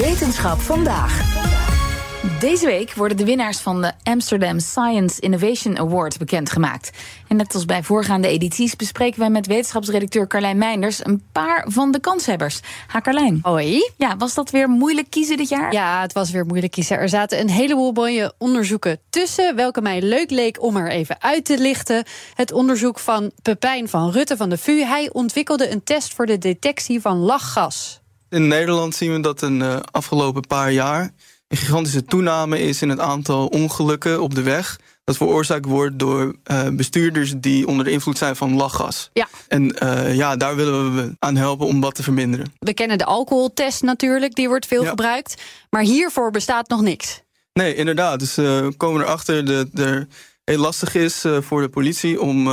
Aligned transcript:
Wetenschap 0.00 0.60
vandaag. 0.60 1.38
Deze 2.38 2.66
week 2.66 2.94
worden 2.94 3.16
de 3.16 3.24
winnaars 3.24 3.58
van 3.58 3.82
de 3.82 3.92
Amsterdam 4.02 4.60
Science 4.60 5.20
Innovation 5.20 5.78
Award 5.78 6.18
bekendgemaakt. 6.18 6.90
En 7.28 7.36
net 7.36 7.54
als 7.54 7.64
bij 7.64 7.82
voorgaande 7.82 8.28
edities 8.28 8.76
bespreken 8.76 9.20
wij 9.20 9.30
met 9.30 9.46
wetenschapsredacteur 9.46 10.26
Carlijn 10.26 10.58
Meinders 10.58 11.04
een 11.04 11.22
paar 11.32 11.64
van 11.68 11.92
de 11.92 12.00
kanshebbers. 12.00 12.60
Ha 12.86 13.00
Carlijn. 13.00 13.38
Hoi. 13.42 13.90
Ja, 13.96 14.16
was 14.16 14.34
dat 14.34 14.50
weer 14.50 14.68
moeilijk 14.68 15.10
kiezen 15.10 15.36
dit 15.36 15.48
jaar? 15.48 15.72
Ja, 15.72 16.00
het 16.00 16.12
was 16.12 16.30
weer 16.30 16.46
moeilijk 16.46 16.72
kiezen. 16.72 16.98
Er 16.98 17.08
zaten 17.08 17.40
een 17.40 17.50
heleboel 17.50 17.92
mooie 17.92 18.34
onderzoeken 18.38 19.00
tussen, 19.10 19.56
welke 19.56 19.80
mij 19.80 20.02
leuk 20.02 20.30
leek 20.30 20.62
om 20.62 20.76
er 20.76 20.90
even 20.90 21.22
uit 21.22 21.44
te 21.44 21.58
lichten. 21.58 22.04
Het 22.34 22.52
onderzoek 22.52 22.98
van 22.98 23.30
Pepijn 23.42 23.88
van 23.88 24.10
Rutte 24.10 24.36
van 24.36 24.48
de 24.48 24.58
VU. 24.58 24.84
Hij 24.84 25.10
ontwikkelde 25.12 25.70
een 25.70 25.84
test 25.84 26.14
voor 26.14 26.26
de 26.26 26.38
detectie 26.38 27.00
van 27.00 27.16
lachgas. 27.16 28.00
In 28.30 28.48
Nederland 28.48 28.94
zien 28.94 29.12
we 29.12 29.20
dat 29.20 29.42
een 29.42 29.60
uh, 29.60 29.76
afgelopen 29.90 30.46
paar 30.46 30.72
jaar 30.72 31.10
een 31.48 31.56
gigantische 31.56 32.04
toename 32.04 32.60
is 32.60 32.82
in 32.82 32.88
het 32.88 32.98
aantal 32.98 33.46
ongelukken 33.46 34.22
op 34.22 34.34
de 34.34 34.42
weg. 34.42 34.78
Dat 35.04 35.16
veroorzaakt 35.16 35.64
wordt 35.64 35.98
door 35.98 36.34
uh, 36.50 36.68
bestuurders 36.68 37.34
die 37.36 37.66
onder 37.66 37.84
de 37.84 37.90
invloed 37.90 38.18
zijn 38.18 38.36
van 38.36 38.54
lachgas. 38.54 39.10
Ja. 39.12 39.28
En 39.48 39.76
uh, 39.82 40.14
ja, 40.14 40.36
daar 40.36 40.56
willen 40.56 40.94
we 40.94 41.14
aan 41.18 41.36
helpen 41.36 41.66
om 41.66 41.80
dat 41.80 41.94
te 41.94 42.02
verminderen. 42.02 42.52
We 42.58 42.74
kennen 42.74 42.98
de 42.98 43.04
alcoholtest 43.04 43.82
natuurlijk, 43.82 44.34
die 44.34 44.48
wordt 44.48 44.66
veel 44.66 44.82
ja. 44.82 44.88
gebruikt. 44.88 45.42
Maar 45.70 45.82
hiervoor 45.82 46.30
bestaat 46.30 46.68
nog 46.68 46.80
niks. 46.80 47.22
Nee, 47.52 47.74
inderdaad. 47.74 48.18
Dus 48.18 48.34
we 48.34 48.74
komen 48.76 49.02
erachter 49.02 49.44
dat 49.44 49.66
er 49.74 50.08
heel 50.44 50.58
lastig 50.58 50.94
is 50.94 51.24
voor 51.40 51.60
de 51.60 51.68
politie 51.68 52.20
om 52.20 52.44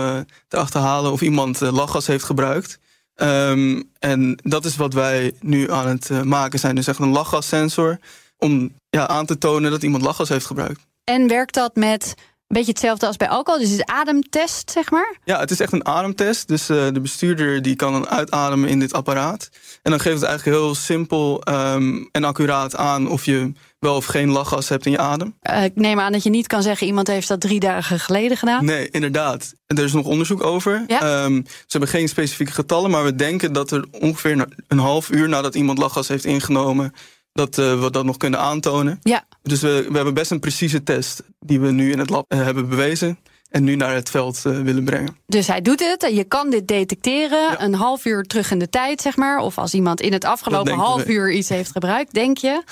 te 0.47 0.57
achterhalen 0.57 1.11
of 1.11 1.21
iemand 1.21 1.59
lachgas 1.59 2.07
heeft 2.07 2.23
gebruikt. 2.23 2.79
Um, 3.21 3.89
en 3.99 4.39
dat 4.43 4.65
is 4.65 4.75
wat 4.75 4.93
wij 4.93 5.33
nu 5.39 5.71
aan 5.71 5.87
het 5.87 6.23
maken 6.23 6.59
zijn. 6.59 6.75
Dus 6.75 6.87
echt 6.87 6.99
een 6.99 7.09
lachgassensor 7.09 7.99
om 8.37 8.73
ja, 8.89 9.07
aan 9.07 9.25
te 9.25 9.37
tonen 9.37 9.71
dat 9.71 9.83
iemand 9.83 10.03
lachgas 10.03 10.29
heeft 10.29 10.45
gebruikt. 10.45 10.79
En 11.03 11.27
werkt 11.27 11.53
dat 11.53 11.75
met 11.75 12.13
beetje 12.47 12.71
hetzelfde 12.71 13.07
als 13.07 13.17
bij 13.17 13.29
alcohol? 13.29 13.59
Dus 13.59 13.69
het 13.69 13.79
is 13.79 13.85
ademtest, 13.85 14.71
zeg 14.71 14.91
maar? 14.91 15.17
Ja, 15.23 15.39
het 15.39 15.51
is 15.51 15.59
echt 15.59 15.73
een 15.73 15.85
ademtest. 15.85 16.47
Dus 16.47 16.69
uh, 16.69 16.87
de 16.93 16.99
bestuurder 17.01 17.61
die 17.61 17.75
kan 17.75 17.91
dan 17.91 18.07
uitademen 18.07 18.69
in 18.69 18.79
dit 18.79 18.93
apparaat. 18.93 19.49
En 19.81 19.91
dan 19.91 19.99
geeft 19.99 20.19
het 20.19 20.29
eigenlijk 20.29 20.57
heel 20.57 20.75
simpel 20.75 21.41
um, 21.49 22.09
en 22.11 22.23
accuraat 22.23 22.75
aan 22.75 23.09
of 23.09 23.25
je 23.25 23.51
wel 23.79 23.95
of 23.95 24.05
geen 24.05 24.29
lachgas 24.29 24.69
hebt 24.69 24.85
in 24.85 24.91
je 24.91 24.97
adem. 24.97 25.35
Uh, 25.49 25.63
ik 25.63 25.75
neem 25.75 25.99
aan 25.99 26.11
dat 26.11 26.23
je 26.23 26.29
niet 26.29 26.47
kan 26.47 26.61
zeggen 26.61 26.87
iemand 26.87 27.07
heeft 27.07 27.27
dat 27.27 27.41
drie 27.41 27.59
dagen 27.59 27.99
geleden 27.99 28.37
gedaan. 28.37 28.65
Nee, 28.65 28.89
inderdaad. 28.89 29.53
Er 29.67 29.83
is 29.83 29.93
nog 29.93 30.05
onderzoek 30.05 30.43
over. 30.43 30.83
Ja? 30.87 31.23
Um, 31.23 31.43
ze 31.45 31.65
hebben 31.67 31.89
geen 31.89 32.07
specifieke 32.07 32.51
getallen, 32.51 32.91
maar 32.91 33.03
we 33.03 33.15
denken 33.15 33.53
dat 33.53 33.71
er 33.71 33.85
ongeveer 33.91 34.47
een 34.67 34.79
half 34.79 35.09
uur 35.09 35.29
nadat 35.29 35.55
iemand 35.55 35.77
lachgas 35.77 36.07
heeft 36.07 36.25
ingenomen 36.25 36.93
dat 37.37 37.57
uh, 37.57 37.83
we 37.83 37.91
dat 37.91 38.05
nog 38.05 38.17
kunnen 38.17 38.39
aantonen. 38.39 38.99
Ja. 39.01 39.23
Dus 39.43 39.61
we, 39.61 39.85
we 39.89 39.95
hebben 39.95 40.13
best 40.13 40.31
een 40.31 40.39
precieze 40.39 40.83
test 40.83 41.23
die 41.39 41.59
we 41.59 41.71
nu 41.71 41.91
in 41.91 41.99
het 41.99 42.09
lab 42.09 42.33
uh, 42.33 42.43
hebben 42.43 42.69
bewezen. 42.69 43.17
En 43.49 43.63
nu 43.63 43.75
naar 43.75 43.93
het 43.93 44.09
veld 44.09 44.43
uh, 44.47 44.59
willen 44.61 44.83
brengen. 44.83 45.17
Dus 45.27 45.47
hij 45.47 45.61
doet 45.61 45.79
het. 45.79 46.11
Je 46.15 46.23
kan 46.23 46.49
dit 46.49 46.67
detecteren. 46.67 47.41
Ja. 47.41 47.61
Een 47.61 47.73
half 47.73 48.05
uur 48.05 48.23
terug 48.23 48.51
in 48.51 48.59
de 48.59 48.69
tijd, 48.69 49.01
zeg 49.01 49.15
maar. 49.15 49.39
Of 49.39 49.57
als 49.57 49.73
iemand 49.73 50.01
in 50.01 50.13
het 50.13 50.25
afgelopen 50.25 50.73
half 50.73 51.03
we. 51.03 51.11
uur 51.11 51.31
iets 51.31 51.49
heeft 51.49 51.71
gebruikt, 51.71 52.13
denk 52.13 52.37
je. 52.37 52.63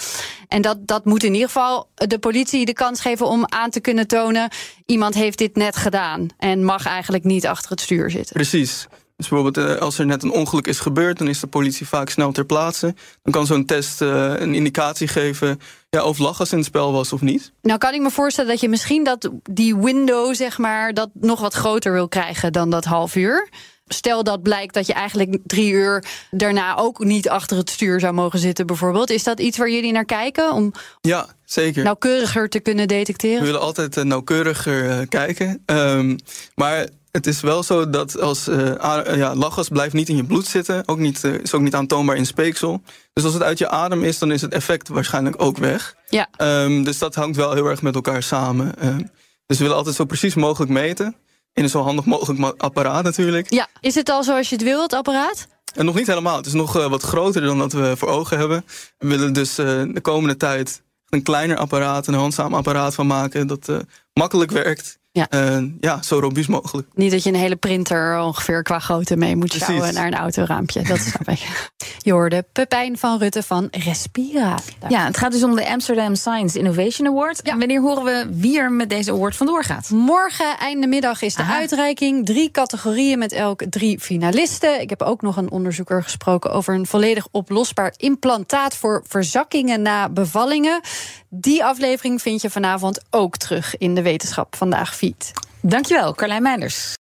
En 0.48 0.62
dat, 0.62 0.88
dat 0.88 1.06
moet 1.06 1.24
in 1.24 1.34
ieder 1.34 1.48
geval 1.48 1.90
de 1.94 2.20
politie 2.20 2.66
de 2.66 2.74
kans 2.74 3.02
geven 3.02 3.28
om 3.28 3.44
aan 3.46 3.70
te 3.70 3.80
kunnen 3.80 4.08
tonen. 4.08 4.50
Iemand 4.86 5.14
heeft 5.14 5.38
dit 5.38 5.56
net 5.56 5.76
gedaan. 5.76 6.28
En 6.38 6.64
mag 6.64 6.86
eigenlijk 6.86 7.24
niet 7.24 7.48
achter 7.48 7.70
het 7.70 7.82
stuur 7.82 8.10
zitten. 8.12 8.34
Precies. 8.34 8.88
Dus 9.18 9.28
bijvoorbeeld 9.28 9.80
als 9.80 10.00
er 10.00 10.06
net 10.06 10.24
een 10.24 10.32
ongeluk 10.32 10.68
is 10.68 10.80
gebeurd... 10.80 11.18
dan 11.18 11.28
is 11.28 11.40
de 11.40 11.48
politie 11.48 11.88
vaak 11.88 12.10
snel 12.10 12.32
ter 12.32 12.46
plaatse. 12.46 12.96
Dan 13.24 13.34
kan 13.34 13.46
zo'n 13.46 13.66
test 13.66 14.02
uh, 14.02 14.34
een 14.38 14.54
indicatie 14.54 15.08
geven... 15.08 15.60
Ja, 15.90 16.04
of 16.04 16.18
lachgas 16.18 16.52
in 16.52 16.58
het 16.58 16.66
spel 16.66 16.92
was 16.92 17.14
of 17.14 17.22
niet. 17.22 17.52
Nou 17.62 17.78
kan 17.78 17.94
ik 17.94 18.02
me 18.02 18.12
voorstellen 18.12 18.50
dat 18.50 18.60
je 18.60 18.70
misschien 18.70 19.04
dat 19.04 19.30
die 19.44 19.76
window... 19.76 20.34
zeg 20.34 20.58
maar, 20.58 20.94
dat 20.94 21.10
nog 21.14 21.40
wat 21.40 21.54
groter 21.54 21.94
wil 21.94 22.08
krijgen 22.08 22.52
dan 22.52 22.70
dat 22.70 22.86
half 22.86 23.16
uur. 23.16 23.50
Stel 23.88 24.24
dat 24.24 24.42
blijkt 24.42 24.74
dat 24.74 24.88
je 24.88 24.94
eigenlijk 24.94 25.38
drie 25.46 25.72
uur 25.72 26.06
daarna 26.32 26.78
ook 26.78 27.04
niet 27.04 27.30
achter 27.30 27.58
het 27.58 27.70
stuur 27.70 28.00
zou 28.00 28.14
mogen 28.14 28.40
zitten, 28.40 28.66
bijvoorbeeld. 28.66 29.10
Is 29.10 29.24
dat 29.24 29.40
iets 29.40 29.58
waar 29.58 29.70
jullie 29.70 29.92
naar 29.92 30.06
kijken? 30.06 30.52
Om 30.52 30.74
ja, 31.02 31.28
zeker. 31.44 31.84
nauwkeuriger 31.84 32.50
te 32.50 32.60
kunnen 32.60 32.88
detecteren? 32.88 33.40
We 33.40 33.46
willen 33.46 33.62
altijd 33.62 33.98
uh, 33.98 34.04
nauwkeuriger 34.04 35.08
kijken. 35.08 35.64
Um, 35.66 36.16
maar 36.56 36.88
het 37.16 37.28
is 37.28 37.42
wel 37.42 37.64
zo 37.64 37.90
dat 37.90 38.20
als 38.20 38.48
uh, 38.48 39.16
ja, 39.16 39.36
lachgas 39.36 39.68
blijft 39.68 39.94
niet 39.94 40.10
in 40.10 40.16
je 40.16 40.24
bloed 40.24 40.46
zitten, 40.46 40.84
ook 40.86 40.98
niet, 40.98 41.24
uh, 41.24 41.34
is 41.34 41.54
ook 41.54 41.62
niet 41.62 41.76
aantoonbaar 41.76 42.16
in 42.16 42.26
speeksel. 42.26 42.82
Dus 43.14 43.24
als 43.24 43.34
het 43.34 43.44
uit 43.44 43.58
je 43.58 43.70
adem 43.70 44.04
is, 44.04 44.20
dan 44.20 44.32
is 44.32 44.42
het 44.42 44.54
effect 44.54 44.88
waarschijnlijk 44.88 45.42
ook 45.42 45.58
weg. 45.58 45.96
Ja. 46.10 46.28
Um, 46.38 46.84
dus 46.84 46.98
dat 46.98 47.16
hangt 47.16 47.36
wel 47.36 47.54
heel 47.54 47.66
erg 47.66 47.82
met 47.82 47.96
elkaar 47.96 48.24
samen. 48.24 48.88
Um, 48.88 49.10
dus 49.46 49.58
we 49.58 49.64
willen 49.64 49.78
altijd 49.78 49.96
zo 49.96 50.06
precies 50.06 50.36
mogelijk 50.36 50.72
meten. 50.72 51.16
In 51.54 51.64
een 51.64 51.70
zo 51.70 51.82
handig 51.82 52.06
mogelijk 52.06 52.62
apparaat 52.62 53.04
natuurlijk. 53.04 53.54
Ja, 53.54 53.68
is 53.80 53.96
het 53.96 54.10
al 54.10 54.24
zoals 54.24 54.50
je 54.50 54.56
het 54.56 54.64
wil, 54.64 54.82
het 54.82 54.94
apparaat? 54.94 55.48
En 55.74 55.86
nog 55.86 55.96
niet 55.96 56.08
helemaal. 56.08 56.38
Het 56.38 56.46
is 56.46 56.54
nog 56.54 56.74
wat 56.74 57.04
groter 57.04 57.42
dan 57.42 57.58
dat 57.58 57.74
we 57.74 57.94
voor 57.98 58.10
ogen 58.10 58.38
hebben. 58.38 58.66
We 58.98 59.08
willen 59.08 59.34
dus 59.34 59.56
de 59.56 60.00
komende 60.02 60.38
tijd 60.38 60.82
een 61.10 61.24
kleiner 61.24 61.58
apparaat, 61.58 62.08
een 62.08 62.14
handzaam 62.14 62.54
apparaat 62.54 62.96
van 62.96 63.08
maken 63.08 63.48
dat 63.48 63.70
makkelijk 64.14 64.52
werkt. 64.52 64.98
Ja. 65.16 65.28
Uh, 65.30 65.70
ja, 65.80 66.02
zo 66.02 66.20
robuust 66.20 66.50
mogelijk. 66.50 66.88
Niet 66.94 67.12
dat 67.12 67.24
je 67.24 67.30
een 67.30 67.36
hele 67.36 67.56
printer 67.56 68.20
ongeveer 68.20 68.64
qua 68.64 68.80
grootte 68.80 69.16
mee 69.16 69.36
moet 69.36 69.48
Precies. 69.48 69.66
sjouwen 69.66 69.94
naar 69.94 70.08
een 70.08 70.16
autoraampje. 70.16 70.82
Dat 70.82 71.00
snap 71.00 71.30
ik. 71.30 71.40
Je 72.02 72.12
hoorde 72.12 72.46
Pepijn 72.52 72.98
van 72.98 73.18
Rutte 73.18 73.44
van 73.44 73.68
Respira. 73.72 74.58
Ja, 74.90 75.06
het 75.06 75.18
gaat 75.18 75.32
dus 75.32 75.44
om 75.44 75.56
de 75.56 75.68
Amsterdam 75.68 76.16
Science 76.16 76.60
Innovation 76.60 77.08
Award. 77.08 77.40
Ja. 77.44 77.52
En 77.52 77.60
wanneer 77.60 77.82
horen 77.82 78.04
we 78.04 78.28
wie 78.32 78.60
er 78.60 78.72
met 78.72 78.90
deze 78.90 79.12
award 79.12 79.36
vandoor 79.36 79.64
gaat? 79.64 79.90
Morgen, 79.90 80.58
einde 80.58 80.88
middag, 80.88 81.22
is 81.22 81.36
de 81.36 81.42
Aha. 81.42 81.56
uitreiking. 81.56 82.26
Drie 82.26 82.52
categorieën 82.52 83.20
met 83.20 83.32
elk 83.32 83.64
drie 83.70 84.00
finalisten. 84.00 84.82
Ik 84.82 84.90
heb 84.90 85.02
ook 85.02 85.22
nog 85.22 85.38
een 85.38 85.52
onderzoeker 85.52 86.04
gesproken 86.04 86.52
over 86.52 86.74
een 86.74 86.86
volledig 86.86 87.28
oplosbaar 87.32 87.94
implantaat 87.98 88.76
voor 88.76 89.04
verzakkingen 89.08 89.82
na 89.82 90.10
bevallingen. 90.10 90.82
Die 91.30 91.64
aflevering 91.64 92.22
vind 92.22 92.42
je 92.42 92.50
vanavond 92.50 93.02
ook 93.10 93.38
terug 93.38 93.78
in 93.78 93.96
de 93.96 94.02
Wetenschap 94.02 94.56
Vandaag 94.56 94.96
feed. 94.96 95.32
Dankjewel, 95.62 96.14
Carlijn 96.14 96.42
Meinders. 96.42 96.94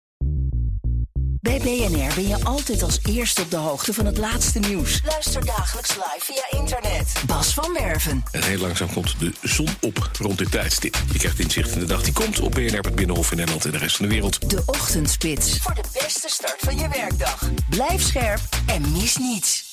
Bij 1.45 1.59
BNR 1.59 2.15
ben 2.15 2.27
je 2.27 2.43
altijd 2.43 2.83
als 2.83 2.99
eerste 3.09 3.41
op 3.41 3.51
de 3.51 3.57
hoogte 3.57 3.93
van 3.93 4.05
het 4.05 4.17
laatste 4.17 4.59
nieuws. 4.59 5.01
Luister 5.05 5.45
dagelijks 5.45 5.95
live 5.95 6.19
via 6.19 6.59
internet. 6.59 7.13
Bas 7.25 7.53
van 7.53 7.73
Werven. 7.73 8.23
En 8.31 8.43
heel 8.43 8.57
langzaam 8.57 8.93
komt 8.93 9.19
de 9.19 9.33
zon 9.41 9.67
op 9.81 10.09
rond 10.19 10.37
dit 10.37 10.51
tijdstip. 10.51 10.95
Je 11.11 11.17
krijgt 11.17 11.39
inzicht 11.39 11.71
in 11.71 11.79
de 11.79 11.85
dag 11.85 12.03
die 12.03 12.13
komt 12.13 12.39
op 12.39 12.51
BNR, 12.51 12.79
het 12.79 12.95
Binnenhof 12.95 13.31
in 13.31 13.37
Nederland 13.37 13.65
en 13.65 13.71
de 13.71 13.77
rest 13.77 13.95
van 13.95 14.05
de 14.05 14.11
wereld. 14.11 14.49
De 14.49 14.63
Ochtendspits. 14.65 15.57
Voor 15.57 15.75
de 15.75 15.83
beste 16.01 16.29
start 16.29 16.59
van 16.59 16.77
je 16.77 16.87
werkdag. 16.89 17.49
Blijf 17.69 18.01
scherp 18.01 18.41
en 18.65 18.91
mis 18.91 19.17
niets. 19.17 19.64